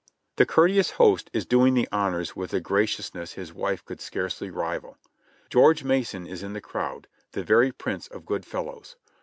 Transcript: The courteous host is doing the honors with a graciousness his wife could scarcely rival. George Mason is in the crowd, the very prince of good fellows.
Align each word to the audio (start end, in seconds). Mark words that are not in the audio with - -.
The 0.37 0.47
courteous 0.47 0.89
host 0.97 1.29
is 1.31 1.45
doing 1.45 1.75
the 1.75 1.87
honors 1.91 2.35
with 2.35 2.55
a 2.55 2.59
graciousness 2.59 3.33
his 3.33 3.53
wife 3.53 3.85
could 3.85 4.01
scarcely 4.01 4.49
rival. 4.49 4.97
George 5.51 5.83
Mason 5.83 6.25
is 6.25 6.41
in 6.41 6.53
the 6.53 6.59
crowd, 6.59 7.05
the 7.33 7.43
very 7.43 7.71
prince 7.71 8.07
of 8.07 8.25
good 8.25 8.43
fellows. 8.43 8.95